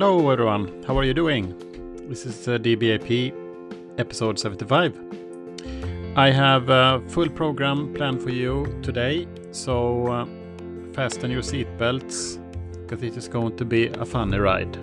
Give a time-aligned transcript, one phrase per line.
[0.00, 0.82] Hello, everyone.
[0.86, 1.54] How are you doing?
[2.08, 3.34] This is uh, DBAP
[3.98, 4.98] episode 75.
[6.16, 10.24] I have a full program planned for you today, so uh,
[10.94, 12.40] fasten your seatbelts
[12.80, 14.74] because it is going to be a funny ride.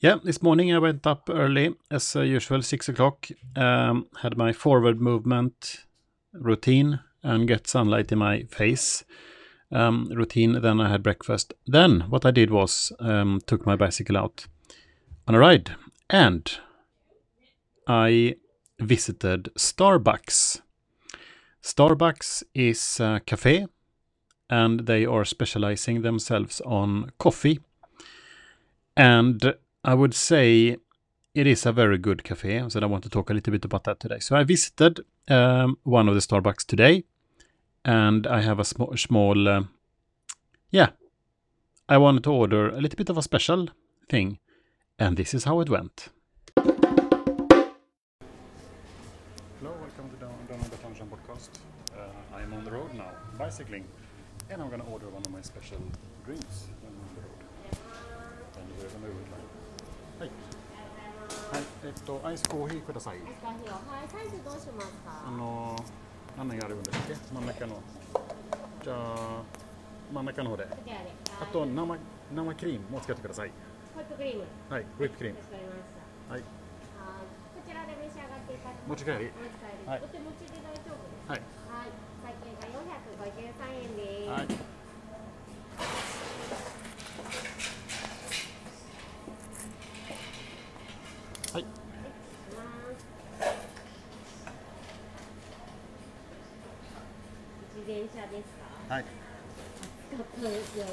[0.00, 3.28] Yeah, this morning I went up early as uh, usual, six o'clock.
[3.54, 5.84] Um, had my forward movement
[6.32, 9.04] routine and get sunlight in my face
[9.70, 10.60] um, routine.
[10.60, 11.54] Then I had breakfast.
[11.66, 14.46] Then what I did was um, took my bicycle out
[15.26, 15.72] on a ride
[16.10, 16.58] and
[17.86, 18.36] I
[18.78, 20.60] visited Starbucks.
[21.62, 23.66] Starbucks is a cafe
[24.50, 27.60] and they are specializing themselves on coffee.
[28.96, 30.76] And I would say
[31.34, 33.84] it is a very good cafe, so I want to talk a little bit about
[33.84, 34.20] that today.
[34.20, 37.04] So I visited um, one of the Starbucks today,
[37.84, 39.64] and I have a sm small, uh,
[40.70, 40.90] yeah,
[41.88, 43.68] I wanted to order a little bit of a special
[44.08, 44.38] thing,
[44.98, 46.08] and this is how it went.
[46.56, 46.72] Hello,
[49.62, 51.50] welcome to Don Daniel Andersson Podcast.
[51.94, 53.84] Uh, I am on the road now, bicycling,
[54.48, 55.82] and I'm gonna order one of my special
[56.24, 57.40] drinks when I'm on the road.
[58.56, 59.28] And we're gonna do it
[60.20, 60.30] like, hey.
[61.50, 63.16] はい、えっと、アイスコーヒーください。
[63.16, 67.14] アイスコーヒーを、はい、サイズどうしますかあのー何があるんですっけ？
[67.32, 67.80] 真ん中の。
[68.82, 69.42] じゃあ、
[70.12, 70.66] 真ん中の方で。
[71.40, 71.96] あと、生、
[72.34, 73.50] 生クリームもつけてください。
[73.94, 74.44] ホイップクリーム。
[74.68, 75.38] はい、ホイップクリーム。
[76.28, 76.40] はい。
[76.40, 76.46] はい、こ
[77.66, 78.88] ちらで召し上がっていただきます。
[78.88, 79.88] 持ち帰り持ち帰り。
[79.88, 81.30] はいお手持ちで大丈夫です。
[81.30, 81.38] はい。
[81.38, 84.30] はい、会計が四百五十三円です。
[84.30, 84.46] はい。
[91.54, 91.64] はい。
[97.86, 98.44] 自転車です
[98.88, 98.94] か？
[98.94, 99.04] はい。
[99.04, 100.90] 暑かったですよね。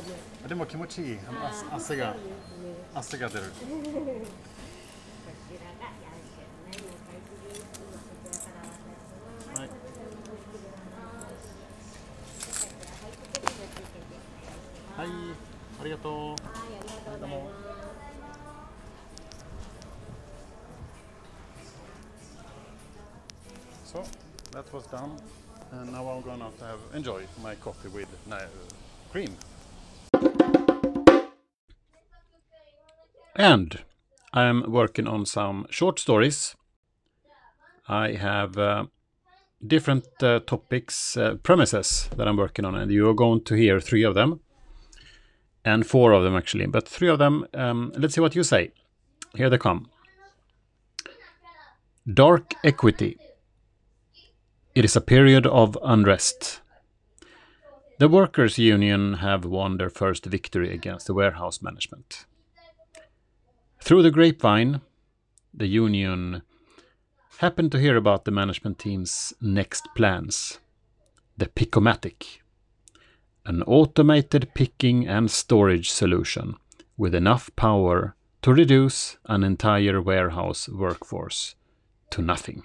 [0.48, 1.18] でも気持ちいい。
[1.18, 2.16] 汗汗が
[2.94, 3.42] 汗が出る。
[3.44, 3.52] こち
[5.56, 7.64] らがヤンシェンナイの会議です。
[9.56, 9.68] 今こち
[10.60, 11.40] らから渡しま
[14.98, 15.00] す。
[15.00, 15.08] はいはい。
[15.80, 16.14] ありがとう。
[16.14, 16.42] はい、ありが
[16.92, 17.52] とうございます。
[23.92, 24.02] So
[24.52, 25.18] that was done,
[25.72, 28.08] and now I'm gonna have enjoy my coffee with
[29.12, 29.36] cream.
[33.36, 33.80] And
[34.34, 36.56] I'm working on some short stories.
[37.88, 38.86] I have uh,
[39.66, 43.80] different uh, topics, uh, premises that I'm working on, and you are going to hear
[43.80, 44.42] three of them,
[45.66, 47.46] and four of them actually, but three of them.
[47.54, 48.72] Um, let's see what you say.
[49.36, 49.90] Here they come.
[52.14, 53.18] Dark equity.
[54.74, 56.62] It is a period of unrest.
[58.00, 62.26] The workers' union have won their first victory against the warehouse management.
[63.84, 64.80] Through the grapevine,
[65.54, 66.44] the union
[67.40, 70.60] happened to hear about the management team's next plans
[71.38, 72.40] the Picomatic,
[73.46, 76.56] an automated picking and storage solution
[76.98, 81.56] with enough power to reduce an entire warehouse workforce
[82.12, 82.64] to nothing.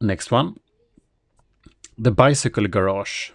[0.00, 0.56] Next one.
[1.96, 3.30] The bicycle garage.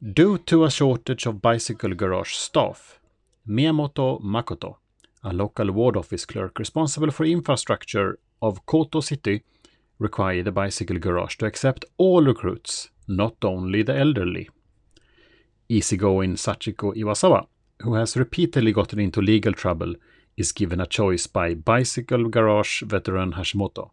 [0.00, 3.00] Due to a shortage of bicycle garage staff,
[3.48, 4.76] Miyamoto Makoto,
[5.24, 9.42] a local ward office clerk responsible for infrastructure of Koto City,
[9.98, 14.48] required the bicycle garage to accept all recruits, not only the elderly.
[15.68, 17.48] Easygoing Sachiko Iwasawa,
[17.82, 19.94] who has repeatedly gotten into legal trouble,
[20.36, 23.90] is given a choice by bicycle garage veteran Hashimoto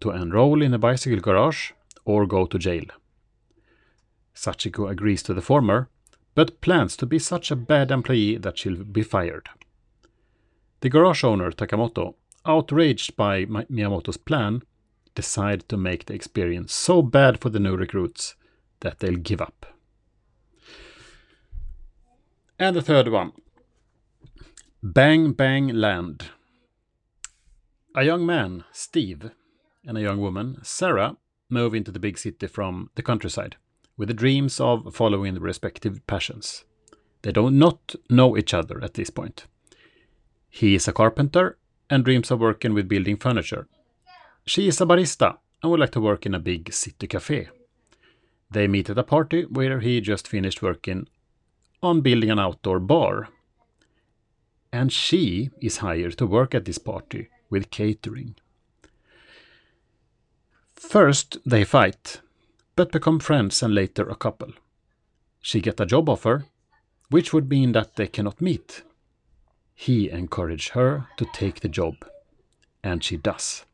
[0.00, 1.72] to enroll in a bicycle garage
[2.04, 2.84] or go to jail.
[4.34, 5.88] Sachiko agrees to the former,
[6.34, 9.48] but plans to be such a bad employee that she'll be fired.
[10.80, 12.14] The garage owner, Takamoto,
[12.46, 14.62] outraged by Miyamoto's plan,
[15.14, 18.36] decide to make the experience so bad for the new recruits
[18.80, 19.66] that they'll give up.
[22.58, 23.32] And the third one
[24.82, 26.30] Bang Bang Land.
[27.94, 29.32] A young man, Steve,
[29.86, 31.16] and a young woman, Sarah,
[31.48, 33.56] move into the big city from the countryside
[33.96, 36.64] with the dreams of following their respective passions.
[37.22, 39.46] They do not know each other at this point.
[40.48, 41.58] He is a carpenter
[41.90, 43.68] and dreams of working with building furniture.
[44.46, 47.48] She is a barista and would like to work in a big city cafe.
[48.50, 51.06] They meet at a party where he just finished working
[51.82, 53.28] on building an outdoor bar.
[54.72, 58.36] And she is hired to work at this party with catering.
[60.80, 62.20] First, they fight,
[62.74, 64.52] but become friends and later a couple.
[65.42, 66.46] She get a job offer,
[67.10, 68.82] which would mean that they cannot meet.
[69.74, 71.94] He encouraged her to take the job,
[72.82, 73.64] and she does.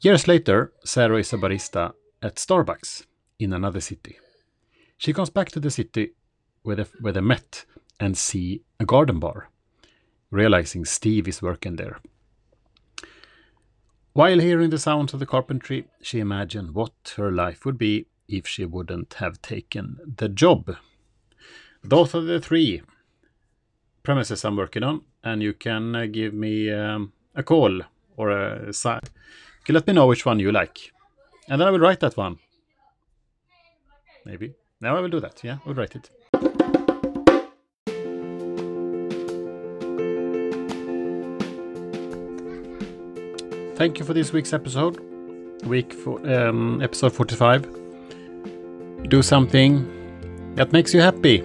[0.00, 1.92] Years later, Sarah is a barista
[2.22, 3.04] at Starbucks
[3.38, 4.18] in another city.
[4.96, 6.12] She comes back to the city
[6.62, 7.66] where they, where they met
[8.00, 9.50] and see a garden bar,
[10.30, 12.00] realizing Steve is working there.
[14.14, 18.46] While hearing the sounds of the carpentry, she imagined what her life would be if
[18.46, 20.76] she wouldn't have taken the job.
[21.82, 22.82] Those are the three
[24.04, 27.80] premises I'm working on, and you can uh, give me um, a call
[28.16, 29.00] or a sign.
[29.64, 30.92] Can let me know which one you like,
[31.48, 32.38] and then I will write that one.
[34.24, 34.54] Maybe.
[34.80, 35.42] Now I will do that.
[35.42, 36.08] Yeah, I will write it.
[43.76, 45.00] Thank you for this week's episode.
[45.64, 47.66] Week for um, episode 45.
[49.08, 51.42] Do something that makes you happy.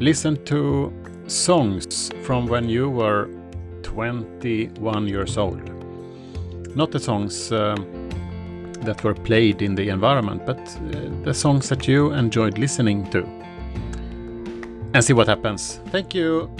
[0.00, 0.92] Listen to
[1.28, 3.30] songs from when you were
[3.82, 5.62] 21 years old.
[6.76, 8.10] Not the songs um,
[8.82, 13.24] that were played in the environment, but uh, the songs that you enjoyed listening to.
[14.92, 15.80] And see what happens.
[15.86, 16.54] Thank you.